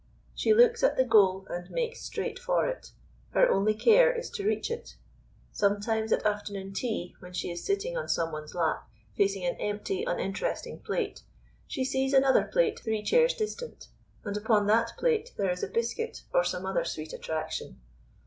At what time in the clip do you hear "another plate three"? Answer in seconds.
12.13-13.03